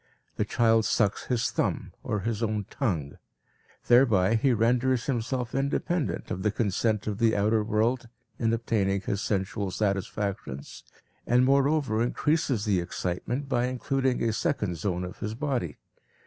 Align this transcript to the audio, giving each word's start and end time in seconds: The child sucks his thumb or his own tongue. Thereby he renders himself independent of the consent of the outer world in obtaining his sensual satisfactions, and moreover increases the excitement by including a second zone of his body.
The 0.35 0.45
child 0.45 0.85
sucks 0.85 1.25
his 1.25 1.51
thumb 1.51 1.91
or 2.01 2.21
his 2.21 2.41
own 2.41 2.65
tongue. 2.71 3.19
Thereby 3.85 4.33
he 4.33 4.51
renders 4.51 5.05
himself 5.05 5.53
independent 5.53 6.31
of 6.31 6.41
the 6.41 6.49
consent 6.49 7.05
of 7.05 7.19
the 7.19 7.35
outer 7.35 7.63
world 7.63 8.09
in 8.39 8.51
obtaining 8.51 9.01
his 9.01 9.21
sensual 9.21 9.69
satisfactions, 9.69 10.83
and 11.27 11.45
moreover 11.45 12.01
increases 12.01 12.65
the 12.65 12.79
excitement 12.79 13.47
by 13.47 13.67
including 13.67 14.23
a 14.23 14.33
second 14.33 14.77
zone 14.77 15.03
of 15.03 15.19
his 15.19 15.35
body. 15.35 15.77